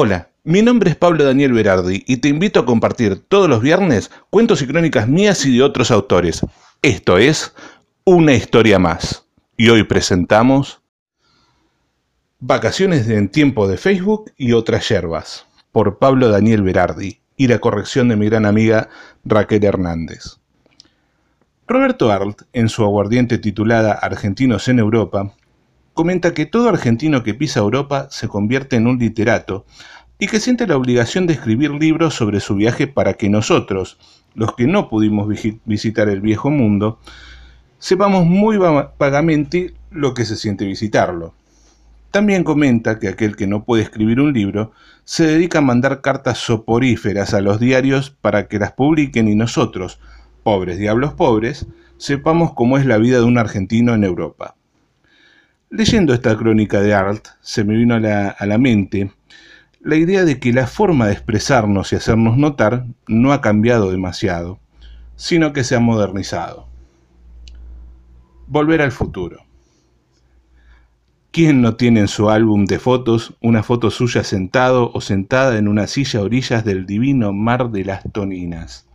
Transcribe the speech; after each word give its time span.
Hola, 0.00 0.28
mi 0.44 0.62
nombre 0.62 0.90
es 0.90 0.96
Pablo 0.96 1.24
Daniel 1.24 1.52
Berardi 1.52 2.04
y 2.06 2.18
te 2.18 2.28
invito 2.28 2.60
a 2.60 2.64
compartir 2.64 3.18
todos 3.18 3.48
los 3.48 3.60
viernes 3.60 4.12
cuentos 4.30 4.62
y 4.62 4.68
crónicas 4.68 5.08
mías 5.08 5.44
y 5.44 5.56
de 5.56 5.64
otros 5.64 5.90
autores. 5.90 6.46
Esto 6.82 7.18
es 7.18 7.52
Una 8.04 8.32
historia 8.32 8.78
más. 8.78 9.26
Y 9.56 9.70
hoy 9.70 9.82
presentamos 9.82 10.80
Vacaciones 12.38 13.08
en 13.08 13.28
tiempo 13.28 13.66
de 13.66 13.76
Facebook 13.76 14.30
y 14.36 14.52
otras 14.52 14.88
yerbas, 14.88 15.46
por 15.72 15.98
Pablo 15.98 16.28
Daniel 16.28 16.62
Berardi, 16.62 17.18
y 17.36 17.48
la 17.48 17.58
corrección 17.58 18.06
de 18.06 18.14
mi 18.14 18.26
gran 18.26 18.46
amiga 18.46 18.90
Raquel 19.24 19.64
Hernández. 19.64 20.36
Roberto 21.66 22.12
Arlt, 22.12 22.42
en 22.52 22.68
su 22.68 22.84
aguardiente 22.84 23.36
titulada 23.38 23.94
Argentinos 23.94 24.68
en 24.68 24.78
Europa, 24.78 25.34
comenta 25.98 26.32
que 26.32 26.46
todo 26.46 26.68
argentino 26.68 27.24
que 27.24 27.34
pisa 27.34 27.58
Europa 27.58 28.06
se 28.12 28.28
convierte 28.28 28.76
en 28.76 28.86
un 28.86 29.00
literato 29.00 29.66
y 30.20 30.28
que 30.28 30.38
siente 30.38 30.68
la 30.68 30.76
obligación 30.76 31.26
de 31.26 31.32
escribir 31.32 31.72
libros 31.72 32.14
sobre 32.14 32.38
su 32.38 32.54
viaje 32.54 32.86
para 32.86 33.14
que 33.14 33.28
nosotros, 33.28 33.98
los 34.36 34.54
que 34.54 34.68
no 34.68 34.88
pudimos 34.88 35.26
visitar 35.64 36.08
el 36.08 36.20
viejo 36.20 36.50
mundo, 36.50 37.00
sepamos 37.80 38.26
muy 38.26 38.58
vagamente 38.58 39.74
lo 39.90 40.14
que 40.14 40.24
se 40.24 40.36
siente 40.36 40.66
visitarlo. 40.66 41.34
También 42.12 42.44
comenta 42.44 43.00
que 43.00 43.08
aquel 43.08 43.34
que 43.34 43.48
no 43.48 43.64
puede 43.64 43.82
escribir 43.82 44.20
un 44.20 44.32
libro 44.32 44.70
se 45.02 45.26
dedica 45.26 45.58
a 45.58 45.62
mandar 45.62 46.00
cartas 46.00 46.38
soporíferas 46.38 47.34
a 47.34 47.40
los 47.40 47.58
diarios 47.58 48.10
para 48.10 48.46
que 48.46 48.60
las 48.60 48.70
publiquen 48.70 49.26
y 49.26 49.34
nosotros, 49.34 49.98
pobres 50.44 50.78
diablos 50.78 51.14
pobres, 51.14 51.66
sepamos 51.96 52.52
cómo 52.54 52.78
es 52.78 52.86
la 52.86 52.98
vida 52.98 53.16
de 53.16 53.24
un 53.24 53.36
argentino 53.36 53.94
en 53.94 54.04
Europa. 54.04 54.54
Leyendo 55.70 56.14
esta 56.14 56.34
crónica 56.34 56.80
de 56.80 56.94
Art, 56.94 57.28
se 57.42 57.62
me 57.62 57.76
vino 57.76 57.94
a 57.94 58.00
la, 58.00 58.58
mente 58.58 59.12
la 59.80 59.96
idea 59.96 60.24
de 60.24 60.40
que 60.40 60.50
la 60.50 60.66
forma 60.66 61.06
de 61.06 61.12
expresarnos 61.12 61.92
y 61.92 61.96
hacernos 61.96 62.38
notar 62.38 62.86
no 63.06 63.34
ha 63.34 63.42
cambiado 63.42 63.90
demasiado, 63.90 64.60
sino 65.16 65.52
que 65.52 65.64
se 65.64 65.76
ha 65.76 65.80
modernizado. 65.80 66.68
Volver 68.46 68.80
al 68.80 68.92
futuro. 68.92 69.44
¿Quién 71.32 71.60
no 71.60 71.76
tiene 71.76 72.00
en 72.00 72.08
su 72.08 72.30
álbum 72.30 72.64
de 72.64 72.78
fotos 72.78 73.34
una 73.42 73.62
foto 73.62 73.90
suya 73.90 74.24
sentado 74.24 74.90
o 74.94 75.02
sentada 75.02 75.58
en 75.58 75.68
una 75.68 75.86
silla 75.86 76.20
a 76.20 76.22
orillas 76.22 76.64
del 76.64 76.86
divino 76.86 77.34
mar 77.34 77.70
de 77.70 77.84
las 77.84 78.10
Toninas? 78.10 78.86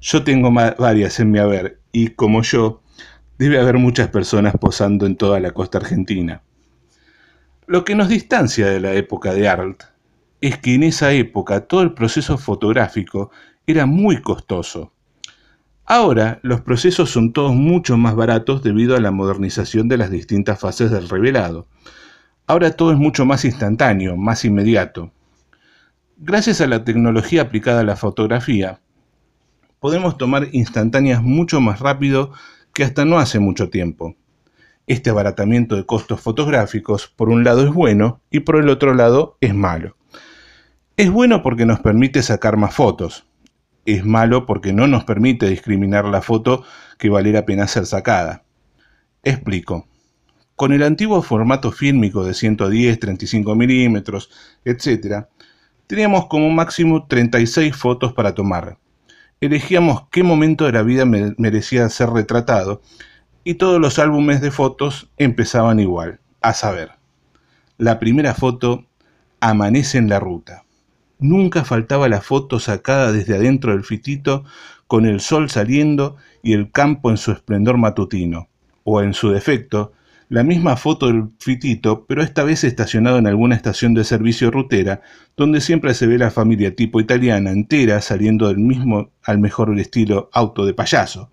Yo 0.00 0.22
tengo 0.22 0.52
varias 0.52 1.18
en 1.18 1.32
mi 1.32 1.40
haber 1.40 1.80
y 1.90 2.10
como 2.10 2.42
yo, 2.42 2.79
debe 3.40 3.58
haber 3.58 3.78
muchas 3.78 4.08
personas 4.08 4.52
posando 4.60 5.06
en 5.06 5.16
toda 5.16 5.40
la 5.40 5.52
costa 5.52 5.78
argentina. 5.78 6.42
Lo 7.66 7.86
que 7.86 7.94
nos 7.94 8.10
distancia 8.10 8.66
de 8.66 8.80
la 8.80 8.92
época 8.92 9.32
de 9.32 9.48
Arlt 9.48 9.84
es 10.42 10.58
que 10.58 10.74
en 10.74 10.82
esa 10.82 11.14
época 11.14 11.62
todo 11.62 11.80
el 11.80 11.94
proceso 11.94 12.36
fotográfico 12.36 13.30
era 13.66 13.86
muy 13.86 14.20
costoso. 14.20 14.92
Ahora 15.86 16.38
los 16.42 16.60
procesos 16.60 17.08
son 17.08 17.32
todos 17.32 17.54
mucho 17.54 17.96
más 17.96 18.14
baratos 18.14 18.62
debido 18.62 18.94
a 18.94 19.00
la 19.00 19.10
modernización 19.10 19.88
de 19.88 19.96
las 19.96 20.10
distintas 20.10 20.60
fases 20.60 20.90
del 20.90 21.08
revelado. 21.08 21.66
Ahora 22.46 22.72
todo 22.72 22.92
es 22.92 22.98
mucho 22.98 23.24
más 23.24 23.46
instantáneo, 23.46 24.18
más 24.18 24.44
inmediato. 24.44 25.12
Gracias 26.18 26.60
a 26.60 26.66
la 26.66 26.84
tecnología 26.84 27.40
aplicada 27.40 27.80
a 27.80 27.84
la 27.84 27.96
fotografía, 27.96 28.82
podemos 29.78 30.18
tomar 30.18 30.48
instantáneas 30.52 31.22
mucho 31.22 31.62
más 31.62 31.80
rápido 31.80 32.32
que 32.72 32.84
hasta 32.84 33.04
no 33.04 33.18
hace 33.18 33.38
mucho 33.38 33.70
tiempo. 33.70 34.16
Este 34.86 35.10
abaratamiento 35.10 35.76
de 35.76 35.86
costos 35.86 36.20
fotográficos 36.20 37.06
por 37.08 37.28
un 37.28 37.44
lado 37.44 37.64
es 37.64 37.72
bueno 37.72 38.20
y 38.30 38.40
por 38.40 38.56
el 38.56 38.68
otro 38.68 38.94
lado 38.94 39.36
es 39.40 39.54
malo. 39.54 39.96
Es 40.96 41.10
bueno 41.10 41.42
porque 41.42 41.64
nos 41.66 41.80
permite 41.80 42.22
sacar 42.22 42.56
más 42.56 42.74
fotos. 42.74 43.26
Es 43.86 44.04
malo 44.04 44.46
porque 44.46 44.72
no 44.72 44.86
nos 44.86 45.04
permite 45.04 45.48
discriminar 45.48 46.04
la 46.04 46.22
foto 46.22 46.64
que 46.98 47.08
vale 47.08 47.32
la 47.32 47.46
pena 47.46 47.66
ser 47.66 47.86
sacada. 47.86 48.44
Explico. 49.22 49.86
Con 50.56 50.72
el 50.72 50.82
antiguo 50.82 51.22
formato 51.22 51.72
fílmico 51.72 52.24
de 52.24 52.34
110, 52.34 53.00
35 53.00 53.54
milímetros, 53.54 54.30
etc., 54.64 55.26
teníamos 55.86 56.26
como 56.26 56.50
máximo 56.50 57.06
36 57.06 57.74
fotos 57.74 58.12
para 58.12 58.34
tomar 58.34 58.76
elegíamos 59.40 60.06
qué 60.10 60.22
momento 60.22 60.66
de 60.66 60.72
la 60.72 60.82
vida 60.82 61.04
merecía 61.04 61.88
ser 61.88 62.10
retratado 62.10 62.82
y 63.42 63.54
todos 63.54 63.80
los 63.80 63.98
álbumes 63.98 64.40
de 64.40 64.50
fotos 64.50 65.10
empezaban 65.16 65.80
igual, 65.80 66.20
a 66.42 66.52
saber, 66.52 66.92
la 67.78 67.98
primera 67.98 68.34
foto 68.34 68.84
amanece 69.40 69.98
en 69.98 70.08
la 70.08 70.20
ruta. 70.20 70.64
Nunca 71.18 71.64
faltaba 71.64 72.08
la 72.08 72.20
foto 72.20 72.58
sacada 72.58 73.12
desde 73.12 73.36
adentro 73.36 73.72
del 73.72 73.84
fitito 73.84 74.44
con 74.86 75.06
el 75.06 75.20
sol 75.20 75.50
saliendo 75.50 76.16
y 76.42 76.52
el 76.52 76.70
campo 76.70 77.10
en 77.10 77.16
su 77.16 77.32
esplendor 77.32 77.78
matutino, 77.78 78.48
o 78.84 79.02
en 79.02 79.14
su 79.14 79.30
defecto, 79.30 79.92
la 80.30 80.44
misma 80.44 80.76
foto 80.76 81.08
del 81.08 81.30
fitito, 81.40 82.06
pero 82.06 82.22
esta 82.22 82.44
vez 82.44 82.62
estacionado 82.62 83.18
en 83.18 83.26
alguna 83.26 83.56
estación 83.56 83.94
de 83.94 84.04
servicio 84.04 84.52
rutera, 84.52 85.02
donde 85.36 85.60
siempre 85.60 85.92
se 85.92 86.06
ve 86.06 86.18
la 86.18 86.30
familia 86.30 86.76
tipo 86.76 87.00
italiana 87.00 87.50
entera 87.50 88.00
saliendo 88.00 88.46
del 88.46 88.58
mismo 88.58 89.10
al 89.24 89.40
mejor 89.40 89.76
estilo 89.80 90.30
auto 90.32 90.64
de 90.64 90.72
payaso. 90.72 91.30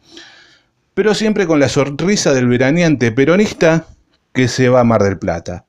Pero 0.96 1.14
siempre 1.14 1.46
con 1.46 1.60
la 1.60 1.70
sonrisa 1.70 2.34
del 2.34 2.48
veraneante 2.48 3.12
peronista 3.12 3.86
que 4.34 4.48
se 4.48 4.68
va 4.68 4.80
a 4.80 4.84
Mar 4.84 5.04
del 5.04 5.20
Plata. 5.20 5.68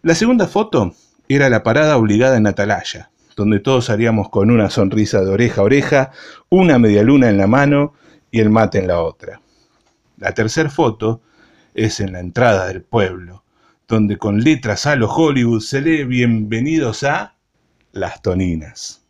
La 0.00 0.14
segunda 0.14 0.46
foto 0.46 0.94
era 1.28 1.50
la 1.50 1.62
parada 1.62 1.98
obligada 1.98 2.38
en 2.38 2.46
Atalaya, 2.46 3.10
donde 3.36 3.60
todos 3.60 3.84
salíamos 3.84 4.30
con 4.30 4.50
una 4.50 4.70
sonrisa 4.70 5.20
de 5.20 5.30
oreja 5.30 5.60
a 5.60 5.64
oreja, 5.64 6.10
una 6.48 6.78
media 6.78 7.02
luna 7.02 7.28
en 7.28 7.36
la 7.36 7.46
mano 7.46 7.92
y 8.30 8.40
el 8.40 8.48
mate 8.48 8.78
en 8.78 8.86
la 8.86 9.02
otra. 9.02 9.42
La 10.16 10.32
tercera 10.32 10.70
foto 10.70 11.20
es 11.74 12.00
en 12.00 12.12
la 12.12 12.20
entrada 12.20 12.68
del 12.68 12.82
pueblo, 12.82 13.44
donde 13.88 14.16
con 14.16 14.40
letras 14.40 14.86
a 14.86 14.96
los 14.96 15.10
Hollywood 15.12 15.60
se 15.60 15.80
lee 15.80 16.04
bienvenidos 16.04 17.02
a 17.02 17.34
Las 17.92 18.22
Toninas. 18.22 19.04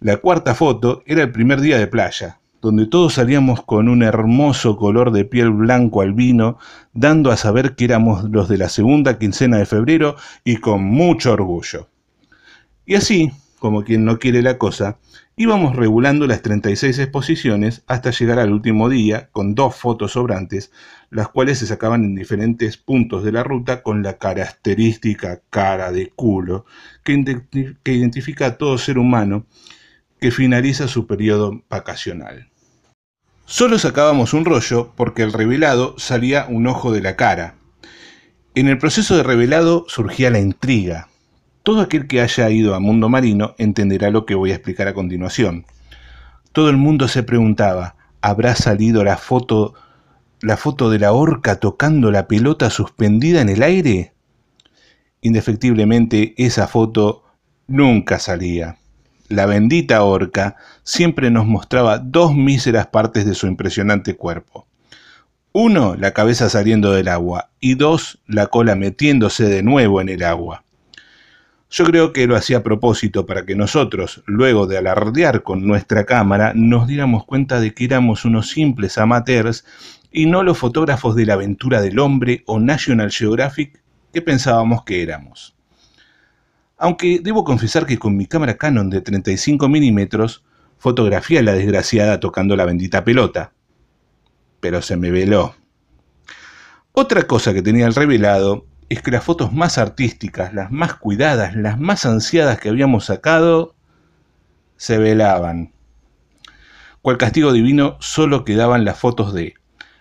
La 0.00 0.18
cuarta 0.18 0.54
foto 0.54 1.02
era 1.06 1.22
el 1.22 1.32
primer 1.32 1.60
día 1.60 1.78
de 1.78 1.86
playa, 1.88 2.38
donde 2.60 2.86
todos 2.86 3.14
salíamos 3.14 3.62
con 3.62 3.88
un 3.88 4.02
hermoso 4.02 4.76
color 4.76 5.10
de 5.10 5.24
piel 5.24 5.50
blanco 5.50 6.02
albino, 6.02 6.58
dando 6.92 7.30
a 7.30 7.36
saber 7.36 7.74
que 7.74 7.86
éramos 7.86 8.24
los 8.24 8.48
de 8.48 8.58
la 8.58 8.68
segunda 8.68 9.18
quincena 9.18 9.56
de 9.58 9.66
febrero 9.66 10.16
y 10.44 10.56
con 10.56 10.84
mucho 10.84 11.32
orgullo. 11.32 11.88
Y 12.84 12.94
así, 12.94 13.32
como 13.58 13.84
quien 13.84 14.04
no 14.04 14.18
quiere 14.18 14.42
la 14.42 14.58
cosa, 14.58 14.98
íbamos 15.36 15.76
regulando 15.76 16.26
las 16.26 16.42
36 16.42 16.98
exposiciones 16.98 17.82
hasta 17.86 18.10
llegar 18.10 18.38
al 18.38 18.52
último 18.52 18.88
día 18.88 19.28
con 19.32 19.54
dos 19.54 19.76
fotos 19.76 20.12
sobrantes, 20.12 20.72
las 21.10 21.28
cuales 21.28 21.58
se 21.58 21.66
sacaban 21.66 22.04
en 22.04 22.14
diferentes 22.14 22.76
puntos 22.76 23.24
de 23.24 23.32
la 23.32 23.44
ruta 23.44 23.82
con 23.82 24.02
la 24.02 24.18
característica 24.18 25.40
cara 25.50 25.92
de 25.92 26.10
culo 26.10 26.66
que, 27.04 27.14
identifica 27.84 28.46
a 28.46 28.58
todo 28.58 28.78
ser 28.78 28.98
humano 28.98 29.46
que 30.20 30.30
finaliza 30.30 30.88
su 30.88 31.06
periodo 31.06 31.62
vacacional. 31.68 32.48
Solo 33.44 33.78
sacábamos 33.78 34.34
un 34.34 34.44
rollo 34.44 34.92
porque 34.96 35.22
el 35.22 35.32
revelado 35.32 35.94
salía 35.98 36.46
un 36.48 36.66
ojo 36.66 36.92
de 36.92 37.00
la 37.00 37.16
cara. 37.16 37.54
En 38.54 38.68
el 38.68 38.78
proceso 38.78 39.16
de 39.16 39.22
revelado 39.22 39.84
surgía 39.88 40.30
la 40.30 40.40
intriga, 40.40 41.08
todo 41.68 41.82
aquel 41.82 42.06
que 42.06 42.22
haya 42.22 42.48
ido 42.48 42.74
a 42.74 42.80
Mundo 42.80 43.10
Marino 43.10 43.54
entenderá 43.58 44.08
lo 44.08 44.24
que 44.24 44.34
voy 44.34 44.52
a 44.52 44.54
explicar 44.54 44.88
a 44.88 44.94
continuación. 44.94 45.66
Todo 46.52 46.70
el 46.70 46.78
mundo 46.78 47.08
se 47.08 47.22
preguntaba, 47.22 47.94
¿habrá 48.22 48.54
salido 48.54 49.04
la 49.04 49.18
foto 49.18 49.74
la 50.40 50.56
foto 50.56 50.88
de 50.88 50.98
la 50.98 51.12
orca 51.12 51.56
tocando 51.56 52.10
la 52.10 52.26
pelota 52.26 52.70
suspendida 52.70 53.42
en 53.42 53.50
el 53.50 53.62
aire? 53.62 54.14
Indefectiblemente 55.20 56.32
esa 56.38 56.68
foto 56.68 57.24
nunca 57.66 58.18
salía. 58.18 58.78
La 59.28 59.44
bendita 59.44 60.02
orca 60.04 60.56
siempre 60.84 61.30
nos 61.30 61.44
mostraba 61.44 61.98
dos 61.98 62.34
míseras 62.34 62.86
partes 62.86 63.26
de 63.26 63.34
su 63.34 63.46
impresionante 63.46 64.16
cuerpo. 64.16 64.66
Uno, 65.52 65.96
la 65.96 66.14
cabeza 66.14 66.48
saliendo 66.48 66.92
del 66.92 67.08
agua, 67.08 67.50
y 67.60 67.74
dos, 67.74 68.20
la 68.26 68.46
cola 68.46 68.74
metiéndose 68.74 69.44
de 69.44 69.62
nuevo 69.62 70.00
en 70.00 70.08
el 70.08 70.22
agua. 70.22 70.64
Yo 71.70 71.84
creo 71.84 72.14
que 72.14 72.26
lo 72.26 72.34
hacía 72.34 72.58
a 72.58 72.62
propósito 72.62 73.26
para 73.26 73.44
que 73.44 73.54
nosotros, 73.54 74.22
luego 74.26 74.66
de 74.66 74.78
alardear 74.78 75.42
con 75.42 75.66
nuestra 75.66 76.06
cámara, 76.06 76.52
nos 76.54 76.86
diéramos 76.86 77.26
cuenta 77.26 77.60
de 77.60 77.74
que 77.74 77.84
éramos 77.84 78.24
unos 78.24 78.48
simples 78.48 78.96
amateurs 78.96 79.66
y 80.10 80.24
no 80.24 80.42
los 80.42 80.56
fotógrafos 80.56 81.14
de 81.14 81.26
la 81.26 81.34
aventura 81.34 81.82
del 81.82 81.98
hombre 81.98 82.42
o 82.46 82.58
National 82.58 83.10
Geographic 83.10 83.82
que 84.12 84.22
pensábamos 84.22 84.84
que 84.84 85.02
éramos. 85.02 85.54
Aunque 86.78 87.20
debo 87.22 87.44
confesar 87.44 87.84
que 87.84 87.98
con 87.98 88.16
mi 88.16 88.26
cámara 88.26 88.56
Canon 88.56 88.88
de 88.88 89.02
35 89.02 89.68
milímetros 89.68 90.44
fotografié 90.78 91.40
a 91.40 91.42
la 91.42 91.52
desgraciada 91.52 92.18
tocando 92.18 92.56
la 92.56 92.64
bendita 92.64 93.04
pelota. 93.04 93.52
Pero 94.60 94.80
se 94.80 94.96
me 94.96 95.10
veló. 95.10 95.54
Otra 96.92 97.24
cosa 97.24 97.52
que 97.52 97.62
tenía 97.62 97.86
el 97.86 97.94
revelado 97.94 98.64
es 98.88 99.02
que 99.02 99.10
las 99.10 99.24
fotos 99.24 99.52
más 99.52 99.78
artísticas, 99.78 100.54
las 100.54 100.70
más 100.70 100.94
cuidadas, 100.94 101.54
las 101.54 101.78
más 101.78 102.06
ansiadas 102.06 102.58
que 102.58 102.70
habíamos 102.70 103.06
sacado, 103.06 103.74
se 104.76 104.98
velaban. 104.98 105.72
Cual 107.02 107.18
castigo 107.18 107.52
divino 107.52 107.96
solo 108.00 108.44
quedaban 108.44 108.84
las 108.84 108.98
fotos 108.98 109.34
de 109.34 109.54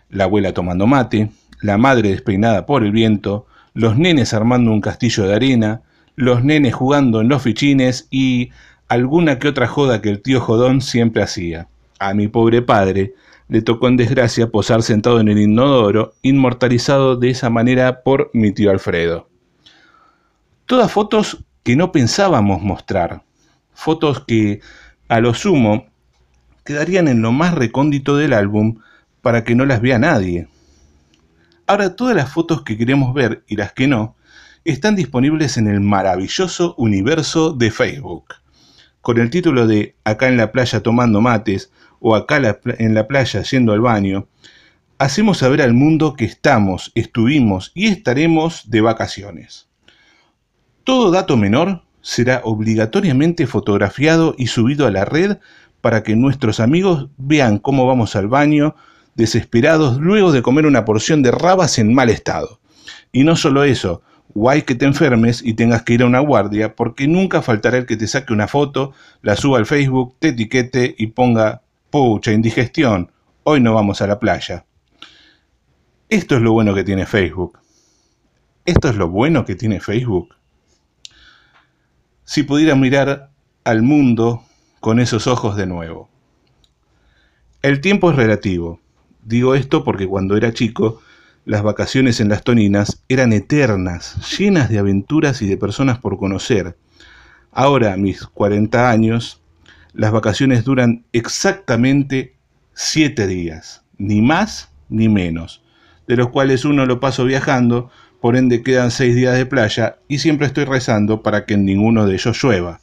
la 0.10 0.26
abuela 0.26 0.54
tomando 0.54 0.88
mate, 0.88 1.32
la 1.62 1.78
madre 1.78 2.10
despeinada 2.10 2.66
por 2.66 2.84
el 2.84 2.92
viento, 2.92 3.46
los 3.74 3.98
nenes 3.98 4.34
armando 4.34 4.72
un 4.72 4.82
castillo 4.82 5.28
de 5.28 5.36
arena, 5.36 5.82
los 6.16 6.44
nenes 6.44 6.74
jugando 6.74 7.22
en 7.22 7.28
los 7.28 7.44
fichines 7.44 8.08
y 8.10 8.52
alguna 8.88 9.38
que 9.38 9.50
otra 9.50 9.68
joda 9.68 10.02
que 10.02 10.10
el 10.10 10.22
tío 10.22 10.40
Jodón 10.40 10.82
siempre 10.82 11.22
hacía. 11.22 11.68
A 12.00 12.14
mi 12.14 12.28
pobre 12.28 12.62
padre 12.62 13.14
le 13.50 13.62
tocó 13.62 13.88
en 13.88 13.98
desgracia 13.98 14.50
posar 14.50 14.84
sentado 14.84 15.20
en 15.20 15.30
el 15.30 15.38
inodoro, 15.38 16.14
inmortalizado 16.22 17.16
de 17.16 17.30
esa 17.30 17.50
manera 17.50 18.04
por 18.04 18.30
mi 18.34 18.52
tío 18.52 18.72
Alfredo. 18.72 19.30
Todas 20.66 20.92
fotos 20.92 21.46
que 21.64 21.76
no 21.76 21.92
pensábamos 21.92 22.62
mostrar, 22.62 23.24
fotos 23.74 24.24
que, 24.26 24.60
a 25.08 25.20
lo 25.22 25.34
sumo, 25.34 25.86
quedarían 26.66 27.08
en 27.08 27.22
lo 27.22 27.32
más 27.32 27.54
recóndito 27.54 28.18
del 28.18 28.34
álbum 28.34 28.80
para 29.22 29.44
que 29.44 29.56
no 29.56 29.66
las 29.66 29.82
vea 29.82 29.98
nadie. 30.00 30.48
Ahora 31.66 31.96
todas 31.96 32.16
las 32.16 32.32
fotos 32.32 32.64
que 32.64 32.78
queremos 32.78 33.14
ver 33.14 33.44
y 33.48 33.56
las 33.56 33.72
que 33.72 33.88
no, 33.88 34.16
están 34.66 34.98
disponibles 34.98 35.58
en 35.58 35.68
el 35.68 35.80
maravilloso 35.80 36.76
universo 36.78 37.54
de 37.54 37.72
Facebook. 37.72 38.36
Con 39.00 39.18
el 39.18 39.30
título 39.30 39.66
de 39.66 39.96
Acá 40.04 40.28
en 40.28 40.36
la 40.36 40.52
playa 40.52 40.84
tomando 40.84 41.22
mates 41.22 41.72
o 42.00 42.16
acá 42.16 42.42
en 42.78 42.94
la 42.94 43.08
playa 43.08 43.42
yendo 43.44 43.74
al 43.74 43.82
baño, 43.82 44.28
hacemos 45.00 45.40
saber 45.40 45.62
al 45.62 45.74
mundo 45.74 46.14
que 46.14 46.26
estamos, 46.26 46.92
estuvimos 46.96 47.72
y 47.76 47.88
estaremos 47.88 48.70
de 48.70 48.82
vacaciones. 48.82 49.68
Todo 50.84 51.12
dato 51.12 51.38
menor 51.38 51.84
será 52.02 52.42
obligatoriamente 52.44 53.48
fotografiado 53.48 54.34
y 54.38 54.48
subido 54.48 54.88
a 54.88 54.92
la 54.92 55.06
red 55.06 55.38
para 55.82 56.04
que 56.04 56.16
nuestros 56.16 56.60
amigos 56.60 57.10
vean 57.18 57.60
cómo 57.60 57.86
vamos 57.86 58.16
al 58.16 58.28
baño 58.28 58.76
desesperados 59.16 59.98
luego 59.98 60.32
de 60.32 60.42
comer 60.42 60.66
una 60.66 60.86
porción 60.86 61.22
de 61.24 61.32
rabas 61.32 61.80
en 61.80 61.94
mal 61.94 62.10
estado. 62.10 62.60
Y 63.12 63.24
no 63.24 63.36
solo 63.36 63.64
eso, 63.64 64.02
guay 64.34 64.62
que 64.62 64.76
te 64.76 64.86
enfermes 64.86 65.42
y 65.44 65.54
tengas 65.54 65.82
que 65.82 65.94
ir 65.94 66.04
a 66.04 66.06
una 66.06 66.20
guardia, 66.20 66.76
porque 66.76 67.08
nunca 67.08 67.42
faltará 67.42 67.78
el 67.78 67.86
que 67.86 67.98
te 67.98 68.08
saque 68.08 68.34
una 68.34 68.48
foto, 68.48 68.94
la 69.22 69.36
suba 69.36 69.58
al 69.58 69.66
Facebook, 69.66 70.16
te 70.20 70.30
etiquete 70.30 70.96
y 70.98 71.08
ponga 71.08 71.64
pucha, 71.90 72.32
indigestión, 72.32 73.12
hoy 73.44 73.62
no 73.62 73.74
vamos 73.74 74.02
a 74.02 74.08
la 74.08 74.20
playa. 74.20 74.66
Esto 76.10 76.36
es 76.36 76.42
lo 76.42 76.52
bueno 76.54 76.74
que 76.74 76.84
tiene 76.84 77.06
Facebook. 77.06 77.60
Esto 78.66 78.90
es 78.90 78.96
lo 78.96 79.10
bueno 79.10 79.46
que 79.46 79.56
tiene 79.56 79.80
Facebook. 79.80 80.36
Si 82.24 82.44
pudiera 82.44 82.76
mirar 82.76 83.32
al 83.64 83.82
mundo 83.82 84.44
con 84.80 85.00
esos 85.00 85.28
ojos 85.28 85.56
de 85.56 85.66
nuevo. 85.66 86.10
El 87.62 87.82
tiempo 87.82 88.12
es 88.12 88.16
relativo. 88.16 88.80
Digo 89.24 89.56
esto 89.56 89.84
porque 89.84 90.08
cuando 90.08 90.38
era 90.38 90.54
chico, 90.54 91.02
las 91.44 91.64
vacaciones 91.64 92.20
en 92.20 92.30
las 92.30 92.44
Toninas 92.44 93.04
eran 93.10 93.34
eternas, 93.34 94.38
llenas 94.38 94.70
de 94.70 94.80
aventuras 94.80 95.42
y 95.42 95.48
de 95.48 95.58
personas 95.58 96.00
por 96.00 96.18
conocer. 96.18 96.78
Ahora, 97.52 97.98
mis 97.98 98.26
40 98.26 98.90
años, 98.90 99.42
las 99.98 100.12
vacaciones 100.12 100.64
duran 100.64 101.06
exactamente 101.12 102.36
siete 102.74 103.26
días, 103.26 103.84
ni 103.98 104.22
más 104.22 104.72
ni 104.90 105.10
menos, 105.10 105.64
de 106.08 106.16
los 106.16 106.30
cuales 106.30 106.66
uno 106.66 106.86
lo 106.86 107.00
paso 107.00 107.26
viajando, 107.26 107.90
por 108.22 108.36
ende 108.36 108.62
quedan 108.62 108.92
seis 108.92 109.16
días 109.16 109.36
de 109.36 109.48
playa 109.48 109.98
y 110.08 110.20
siempre 110.20 110.46
estoy 110.46 110.66
rezando 110.66 111.24
para 111.24 111.46
que 111.46 111.56
en 111.56 111.66
ninguno 111.66 112.06
de 112.06 112.14
ellos 112.14 112.42
llueva. 112.42 112.80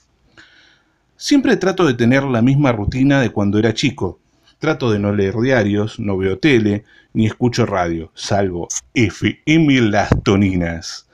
Siempre 1.17 1.57
trato 1.57 1.87
de 1.87 1.95
tener 1.95 2.25
la 2.25 2.43
misma 2.43 2.73
rutina 2.73 3.21
de 3.21 3.31
cuando 3.31 3.61
era 3.61 3.73
chico. 3.73 4.19
Trato 4.59 4.91
de 4.91 4.99
no 4.99 5.13
leer 5.13 5.37
diarios, 5.37 6.01
no 6.01 6.17
veo 6.17 6.39
tele, 6.39 6.85
ni 7.13 7.27
escucho 7.27 7.65
radio, 7.65 8.11
salvo 8.15 8.67
FM 8.95 9.83
Las 9.83 10.11
Toninas, 10.25 11.09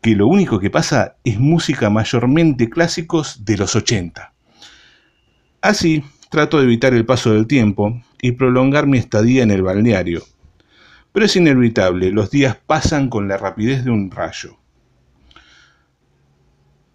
que 0.00 0.14
lo 0.14 0.28
único 0.28 0.60
que 0.60 0.70
pasa 0.70 1.16
es 1.24 1.40
música 1.40 1.90
mayormente 1.90 2.70
clásicos 2.70 3.44
de 3.44 3.56
los 3.56 3.74
80. 3.74 4.32
Así, 5.68 6.02
trato 6.30 6.56
de 6.56 6.64
evitar 6.64 6.94
el 6.94 7.04
paso 7.04 7.34
del 7.34 7.46
tiempo 7.46 8.00
y 8.22 8.32
prolongar 8.32 8.86
mi 8.86 8.96
estadía 8.96 9.42
en 9.42 9.50
el 9.50 9.60
balneario. 9.60 10.22
Pero 11.12 11.26
es 11.26 11.36
inevitable, 11.36 12.10
los 12.10 12.30
días 12.30 12.56
pasan 12.56 13.10
con 13.10 13.28
la 13.28 13.36
rapidez 13.36 13.84
de 13.84 13.90
un 13.90 14.10
rayo. 14.10 14.56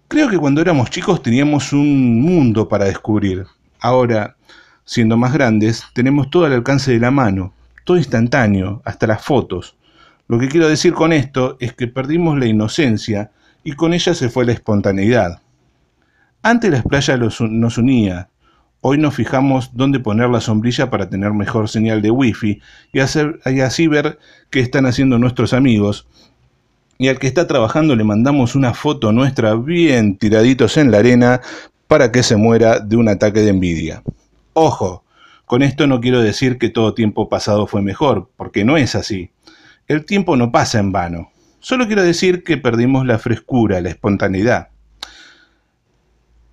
Creo 0.08 0.28
que 0.28 0.40
cuando 0.40 0.60
éramos 0.60 0.90
chicos 0.90 1.22
teníamos 1.22 1.72
un 1.72 2.20
mundo 2.20 2.68
para 2.68 2.86
descubrir. 2.86 3.46
Ahora, 3.80 4.38
siendo 4.86 5.18
más 5.18 5.34
grandes, 5.34 5.84
tenemos 5.94 6.31
todo 6.31 6.46
al 6.46 6.54
alcance 6.54 6.94
de 6.94 7.00
la 7.00 7.12
mano, 7.12 7.54
todo 7.84 7.98
instantáneo, 7.98 8.81
hasta 8.86 9.06
las 9.06 9.24
fotos. 9.24 9.78
Lo 10.28 10.40
que 10.40 10.48
quiero 10.50 10.68
decir 10.68 10.96
con 10.96 11.14
esto 11.14 11.58
es 11.60 11.74
que 11.74 11.86
perdimos 11.86 12.40
la 12.40 12.48
inocencia 12.48 13.30
y 13.64 13.74
con 13.74 13.94
ella 13.94 14.16
se 14.16 14.30
fue 14.30 14.46
la 14.46 14.54
espontaneidad. 14.54 15.44
Antes 16.42 16.72
las 16.72 16.81
playas 16.81 17.19
nos 17.19 17.78
unía, 17.78 18.30
Hoy 18.85 18.97
nos 18.97 19.15
fijamos 19.15 19.69
dónde 19.74 20.01
poner 20.01 20.30
la 20.30 20.41
sombrilla 20.41 20.89
para 20.89 21.09
tener 21.09 21.31
mejor 21.31 21.69
señal 21.69 22.01
de 22.01 22.12
wifi 22.12 22.59
y, 22.91 23.00
y 23.00 23.62
así 23.62 23.88
ver 23.88 24.19
qué 24.50 24.59
están 24.59 24.85
haciendo 24.85 25.18
nuestros 25.18 25.53
amigos. 25.53 26.06
Y 26.97 27.07
al 27.07 27.18
que 27.18 27.27
está 27.27 27.47
trabajando 27.47 27.95
le 27.95 28.03
mandamos 28.03 28.56
una 28.56 28.74
foto 28.74 29.13
nuestra 29.13 29.56
bien 29.56 30.18
tiraditos 30.18 30.75
en 30.75 30.91
la 30.91 30.97
arena 30.97 31.39
para 31.88 32.12
que 32.12 32.24
se 32.24 32.35
muera 32.35 32.81
de 32.81 32.97
un 32.97 33.07
ataque 33.07 33.39
de 33.39 33.51
envidia. 33.51 34.03
Ojo, 34.51 35.06
con 35.45 35.62
esto 35.62 35.88
no 35.88 36.01
quiero 36.01 36.21
decir 36.21 36.57
que 36.57 36.68
todo 36.68 36.94
tiempo 36.94 37.30
pasado 37.30 37.68
fue 37.68 37.81
mejor, 37.81 38.31
porque 38.35 38.65
no 38.65 38.75
es 38.75 38.95
así. 38.95 39.31
El 39.88 40.03
tiempo 40.03 40.35
no 40.35 40.51
pasa 40.51 40.80
en 40.80 40.91
vano. 40.91 41.31
Solo 41.62 41.88
quiero 41.88 42.03
decir 42.03 42.44
que 42.44 42.57
perdimos 42.57 43.06
la 43.06 43.18
frescura, 43.18 43.80
la 43.80 43.91
espontaneidad. 43.91 44.71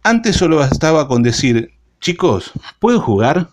Antes 0.04 0.36
solo 0.36 0.58
bastaba 0.58 1.08
con 1.08 1.24
decir, 1.24 1.72
chicos, 2.00 2.52
¿puedo 2.78 3.00
jugar? 3.00 3.48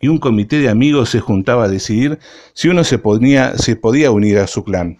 Y 0.00 0.08
un 0.08 0.18
comité 0.18 0.58
de 0.58 0.68
amigos 0.68 1.10
se 1.10 1.20
juntaba 1.20 1.64
a 1.64 1.68
decidir 1.68 2.18
si 2.54 2.68
uno 2.68 2.82
se, 2.82 2.98
podía 2.98 4.10
unir 4.10 4.38
a 4.38 4.46
su 4.46 4.64
clan. 4.64 4.96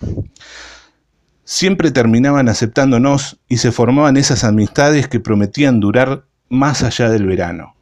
Siempre 1.42 1.90
terminaban 1.90 2.48
aceptándonos 2.48 3.40
y 3.48 3.56
se 3.56 3.72
formaban 3.72 4.16
esas 4.16 4.44
amistades 4.44 5.08
que 5.08 5.18
prometían 5.18 5.80
durar 5.80 6.26
más 6.48 6.84
allá 6.84 7.10
del 7.10 7.26
verano, 7.26 7.74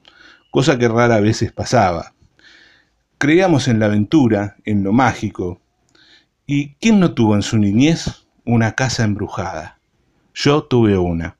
cosa 0.50 0.78
que 0.78 0.88
rara 0.88 1.20
veces 1.20 1.52
pasaba. 1.52 2.14
Creíamos 3.18 3.68
en 3.68 3.80
la 3.80 3.86
aventura, 3.86 4.56
en 4.64 4.82
lo 4.82 4.92
mágico. 4.92 5.60
¿Y 6.46 6.74
quién 6.76 7.00
no 7.00 7.12
tuvo 7.12 7.34
en 7.34 7.42
su 7.42 7.58
niñez 7.58 8.26
una 8.46 8.72
casa 8.72 9.04
embrujada? 9.04 9.78
Yo 10.32 10.62
tuve 10.62 10.96
una. 10.96 11.36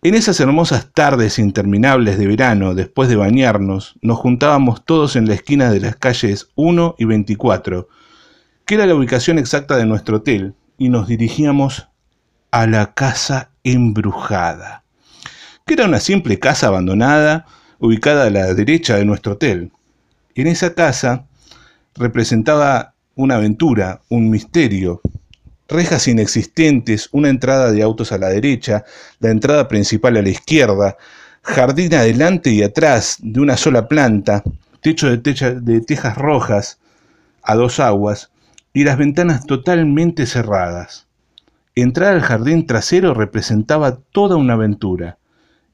En 0.00 0.14
esas 0.14 0.38
hermosas 0.38 0.92
tardes 0.94 1.40
interminables 1.40 2.18
de 2.18 2.28
verano, 2.28 2.76
después 2.76 3.08
de 3.08 3.16
bañarnos, 3.16 3.96
nos 4.00 4.16
juntábamos 4.16 4.84
todos 4.84 5.16
en 5.16 5.26
la 5.26 5.34
esquina 5.34 5.72
de 5.72 5.80
las 5.80 5.96
calles 5.96 6.50
1 6.54 6.94
y 6.98 7.04
24, 7.04 7.88
que 8.64 8.76
era 8.76 8.86
la 8.86 8.94
ubicación 8.94 9.38
exacta 9.38 9.76
de 9.76 9.86
nuestro 9.86 10.18
hotel, 10.18 10.54
y 10.78 10.88
nos 10.88 11.08
dirigíamos 11.08 11.88
a 12.52 12.68
la 12.68 12.94
casa 12.94 13.50
embrujada, 13.64 14.84
que 15.66 15.74
era 15.74 15.86
una 15.86 15.98
simple 15.98 16.38
casa 16.38 16.68
abandonada 16.68 17.46
ubicada 17.80 18.26
a 18.26 18.30
la 18.30 18.54
derecha 18.54 18.94
de 18.94 19.04
nuestro 19.04 19.32
hotel. 19.32 19.72
En 20.36 20.46
esa 20.46 20.74
casa 20.74 21.26
representaba 21.96 22.94
una 23.16 23.34
aventura, 23.34 24.02
un 24.08 24.30
misterio, 24.30 25.00
rejas 25.68 26.08
inexistentes, 26.08 27.08
una 27.12 27.28
entrada 27.28 27.70
de 27.70 27.82
autos 27.82 28.10
a 28.12 28.18
la 28.18 28.30
derecha, 28.30 28.84
la 29.20 29.30
entrada 29.30 29.68
principal 29.68 30.16
a 30.16 30.22
la 30.22 30.30
izquierda, 30.30 30.96
jardín 31.42 31.94
adelante 31.94 32.50
y 32.50 32.62
atrás 32.62 33.18
de 33.20 33.40
una 33.40 33.56
sola 33.56 33.86
planta, 33.86 34.42
techo 34.80 35.14
de, 35.14 35.80
tejas 35.80 36.16
rojas 36.16 36.78
a 37.42 37.54
dos 37.54 37.80
aguas 37.80 38.30
y 38.72 38.84
las 38.84 38.96
ventanas 38.96 39.46
totalmente 39.46 40.26
cerradas. 40.26 41.06
Entrar 41.74 42.14
al 42.14 42.22
jardín 42.22 42.66
trasero 42.66 43.14
representaba 43.14 43.98
toda 44.12 44.36
una 44.36 44.54
aventura. 44.54 45.18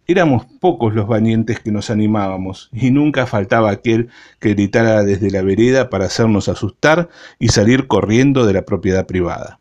Éramos 0.07 0.45
pocos 0.61 0.95
los 0.95 1.07
valientes 1.07 1.61
que 1.61 1.73
nos 1.73 1.89
animábamos, 1.89 2.69
y 2.73 2.91
nunca 2.91 3.27
faltaba 3.27 3.71
aquel 3.71 4.11
que 4.39 4.51
gritara 4.51 5.03
desde 5.03 5.31
la 5.31 5.41
vereda 5.41 5.89
para 5.89 6.05
hacernos 6.05 6.51
asustar 6.51 7.09
y 7.39 7.49
salir 7.49 7.87
corriendo 7.87 8.45
de 8.45 8.53
la 8.53 8.67
propiedad 8.67 9.07
privada. 9.07 9.59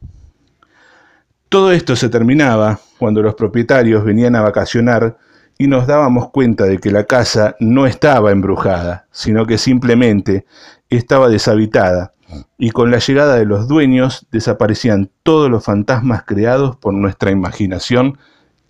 Todo 1.53 1.71
esto 1.71 1.95
se 1.95 2.09
terminaba 2.09 2.79
cuando 2.97 3.21
los 3.21 3.35
propietarios 3.35 4.03
venían 4.03 4.35
a 4.35 4.41
vacacionar 4.41 5.19
y 5.59 5.67
nos 5.67 5.85
dábamos 5.85 6.31
cuenta 6.31 6.63
de 6.63 6.79
que 6.79 6.89
la 6.89 7.03
casa 7.03 7.55
no 7.59 7.85
estaba 7.85 8.31
embrujada, 8.31 9.05
sino 9.11 9.45
que 9.45 9.59
simplemente 9.59 10.47
estaba 10.89 11.29
deshabitada 11.29 12.11
y 12.57 12.71
con 12.71 12.89
la 12.89 12.97
llegada 12.97 13.35
de 13.35 13.45
los 13.45 13.67
dueños 13.67 14.25
desaparecían 14.31 15.11
todos 15.21 15.47
los 15.51 15.63
fantasmas 15.63 16.23
creados 16.23 16.75
por 16.77 16.95
nuestra 16.95 17.29
imaginación 17.29 18.17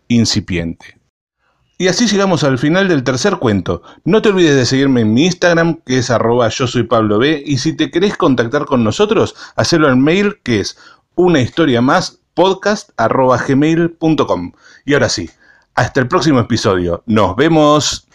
incipiente. 0.10 1.00
Y 1.78 1.88
así 1.88 2.06
llegamos 2.06 2.44
al 2.44 2.58
final 2.58 2.90
del 2.90 3.06
tercer 3.06 3.38
cuento. 3.38 3.82
No 4.04 4.22
te 4.22 4.28
olvides 4.28 4.58
de 4.58 4.66
seguirme 4.66 5.00
en 5.00 5.14
mi 5.14 5.24
Instagram, 5.24 5.80
que 5.86 6.00
es 6.00 6.10
arroba 6.10 6.50
yo 6.50 6.68
soy 6.68 6.84
Pablo 6.84 7.18
B. 7.18 7.44
Y 7.46 7.60
si 7.60 7.78
te 7.78 7.90
querés 7.90 8.18
contactar 8.18 8.66
con 8.66 8.84
nosotros, 8.84 9.36
hacelo 9.56 9.88
al 9.88 9.96
mail 9.96 10.42
que 10.44 10.60
es 10.60 10.78
una 11.16 11.40
historia 11.40 11.82
más 11.82 12.23
podcast 12.34 12.90
arroba 12.98 13.38
gmail.com. 13.38 14.52
Y 14.86 14.94
ahora 14.94 15.10
sí, 15.10 15.30
hasta 15.76 16.00
el 16.00 16.08
próximo 16.08 16.40
episodio. 16.40 17.04
Nos 17.06 17.36
vemos. 17.36 18.08